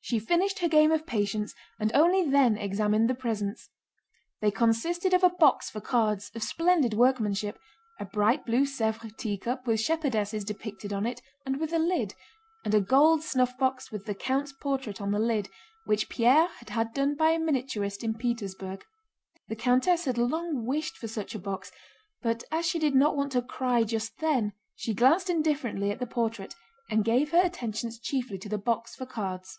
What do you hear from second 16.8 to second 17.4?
done by a